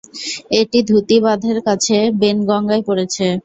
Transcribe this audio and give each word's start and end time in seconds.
এটি 0.59 0.79
ধুতি 0.89 1.17
বাঁধের 1.25 1.57
কাছে 1.67 1.97
বেনগঙ্গায় 2.21 2.83
পড়েছে। 2.87 3.25